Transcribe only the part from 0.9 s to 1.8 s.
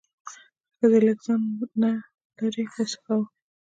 لږ ځان را